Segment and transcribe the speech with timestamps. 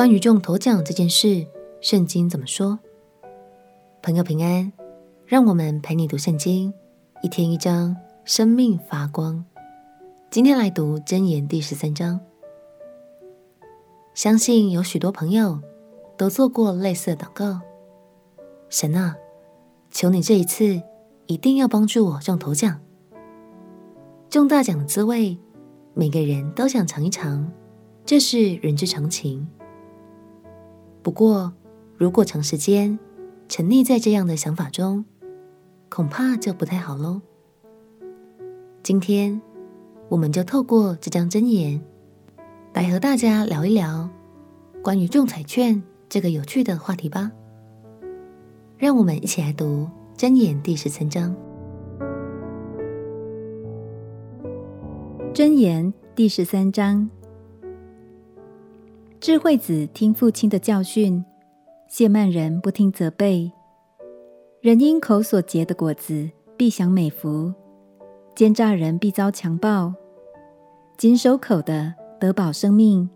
[0.00, 1.46] 关于中头奖这件事，
[1.82, 2.78] 圣经怎么说？
[4.00, 4.72] 朋友平安，
[5.26, 6.72] 让我们陪你读圣经，
[7.22, 7.94] 一天一章，
[8.24, 9.44] 生命发光。
[10.30, 12.18] 今天来读箴言第十三章。
[14.14, 15.60] 相信有许多朋友
[16.16, 17.60] 都做过类似的祷告：
[18.70, 19.14] 神啊，
[19.90, 20.80] 求你这一次
[21.26, 22.80] 一定要帮助我中头奖。
[24.30, 25.36] 中大奖的滋味，
[25.92, 27.52] 每个人都想尝一尝，
[28.06, 29.46] 这是人之常情。
[31.02, 31.52] 不过，
[31.96, 32.98] 如果长时间
[33.48, 35.04] 沉溺在这样的想法中，
[35.88, 37.22] 恐怕就不太好喽。
[38.82, 39.40] 今天，
[40.10, 41.80] 我们就透过这张箴言，
[42.74, 44.10] 来和大家聊一聊
[44.82, 47.32] 关于中彩券这个有趣的话题吧。
[48.76, 51.34] 让我们一起来读箴言第十三章。
[55.32, 57.08] 箴言第十三章。
[59.30, 61.24] 智慧子听父亲的教训，
[61.86, 63.52] 谢曼人不听责备。
[64.60, 67.54] 人因口所结的果子必享美福，
[68.34, 69.94] 奸诈人必遭强暴。
[70.98, 73.08] 谨守口的得保生命，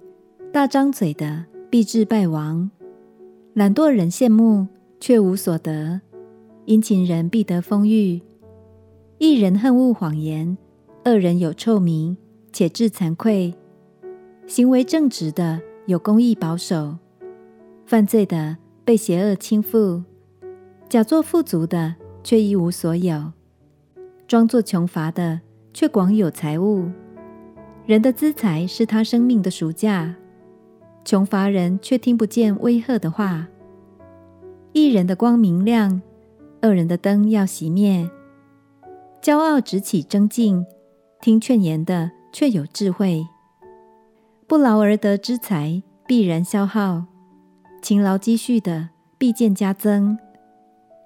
[0.52, 2.70] 大张嘴的必致败亡。
[3.54, 4.68] 懒惰人羡慕，
[5.00, 6.00] 却无所得；
[6.64, 8.22] 殷勤人必得丰裕。
[9.18, 10.56] 一人恨恶谎言，
[11.06, 12.16] 恶人有臭名，
[12.52, 13.52] 且致惭愧。
[14.46, 15.60] 行为正直的。
[15.86, 16.96] 有公义保守，
[17.84, 20.02] 犯罪的被邪恶倾覆，
[20.88, 23.32] 假作富足的却一无所有，
[24.26, 25.42] 装作穷乏的
[25.74, 26.90] 却广有财物。
[27.84, 30.14] 人的资财是他生命的赎价，
[31.04, 33.48] 穷乏人却听不见威吓的话。
[34.72, 36.00] 一人的光明亮，
[36.62, 38.10] 二人的灯要熄灭。
[39.20, 40.64] 骄傲直起争竞，
[41.20, 43.26] 听劝言的却有智慧。
[44.54, 47.06] 不劳而得之财必然消耗，
[47.82, 50.16] 勤劳积蓄的必见加增。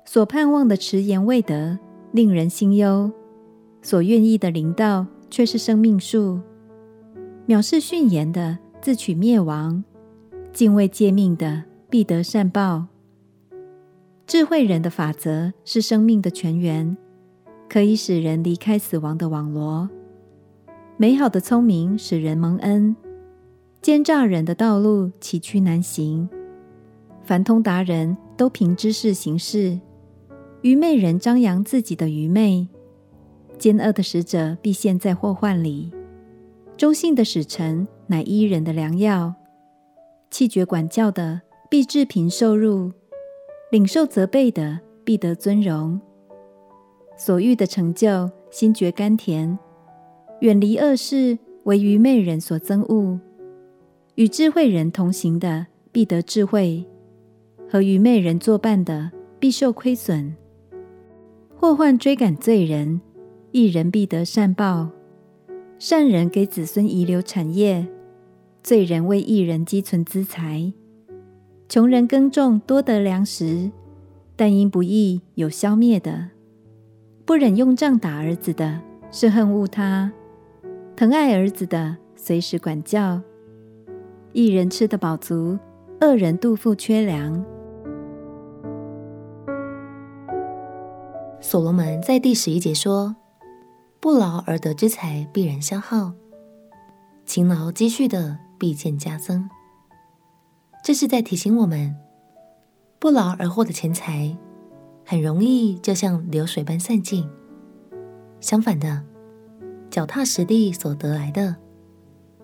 [0.04, 1.78] 所盼望的迟延未得，
[2.12, 3.10] 令人心忧；
[3.81, 6.38] 所愿意的灵道，却是生命树。
[7.47, 9.82] 藐视训言的自取灭亡，
[10.53, 12.84] 敬畏诫命的必得善报。
[14.26, 16.94] 智慧人的法则是生命的泉源，
[17.66, 19.88] 可以使人离开死亡的网罗。
[20.98, 22.94] 美好的聪明使人蒙恩。
[23.88, 26.28] 奸诈人的道路崎岖难行，
[27.22, 29.81] 凡通达人都凭知识行事。
[30.60, 32.69] 愚昧人张扬自己的愚昧，
[33.59, 35.91] 奸恶的使者必陷在祸患里。
[36.77, 39.32] 忠信的使臣乃伊人的良药，
[40.31, 41.41] 弃绝管教的
[41.71, 42.93] 必致贫受辱，
[43.71, 45.98] 领受责备的必得尊荣。
[47.16, 49.56] 所欲的成就，心觉甘甜；
[50.43, 53.19] 远离恶事，为愚昧人所憎恶。
[54.18, 56.84] 与智慧人同行的必得智慧，
[57.70, 60.34] 和愚昧人作伴的必受亏损。
[61.54, 63.00] 祸患追赶罪人，
[63.52, 64.90] 一人必得善报。
[65.78, 67.86] 善人给子孙遗留产业，
[68.60, 70.72] 罪人为一人积存资财。
[71.68, 73.70] 穷人耕种多得粮食，
[74.34, 76.30] 但因不义有消灭的。
[77.24, 78.80] 不忍用杖打儿子的，
[79.12, 80.10] 是恨恶他；
[80.96, 83.22] 疼爱儿子的，随时管教。
[84.38, 85.59] 一人吃得饱足，
[86.00, 87.44] 二人肚腹缺粮。
[91.41, 93.16] 所罗门在第十一节说
[93.98, 96.12] ：“不劳而得之财必然消耗，
[97.27, 99.50] 勤劳积蓄的必见加增。”
[100.84, 101.97] 这是在提醒我们，
[103.00, 104.38] 不劳而获的钱财
[105.04, 107.28] 很容易就像流水般散尽。
[108.38, 109.03] 相反的，
[109.91, 111.56] 脚踏实地所得来的，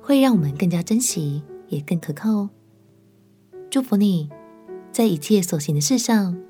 [0.00, 1.44] 会让我们更加珍惜。
[1.74, 2.50] 也更可靠哦。
[3.70, 4.30] 祝福你，
[4.92, 6.40] 在一切所行的事上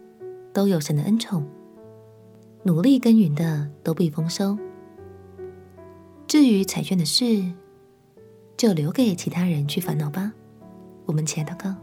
[0.52, 1.46] 都有神的恩宠，
[2.62, 4.56] 努力耕耘的都必丰收。
[6.26, 7.52] 至于彩券的事，
[8.56, 10.32] 就留给其他人去烦恼吧。
[11.06, 11.74] 我们起来祷告，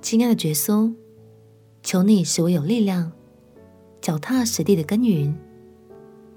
[0.00, 0.94] 亲爱的耶稣，
[1.82, 3.12] 求你使我有力量，
[4.00, 5.36] 脚踏实地的耕耘，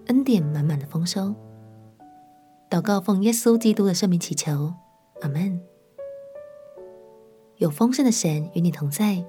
[0.07, 1.33] 恩典满满的丰收。
[2.69, 4.71] 祷告奉耶稣基督的圣名祈求，
[5.21, 5.59] 阿门。
[7.57, 9.25] 有丰盛的神与你同在，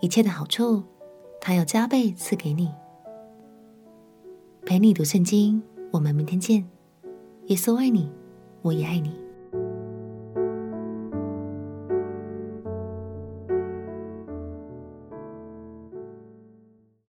[0.00, 0.84] 一切的好处，
[1.40, 2.70] 他要加倍赐给你。
[4.66, 6.68] 陪你读圣经，我们明天见。
[7.46, 8.12] 耶稣爱你，
[8.60, 9.29] 我也爱你。